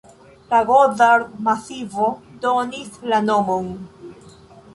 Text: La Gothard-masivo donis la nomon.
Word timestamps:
La 0.53 0.61
Gothard-masivo 0.69 2.07
donis 2.47 2.97
la 3.13 3.21
nomon. 3.31 3.71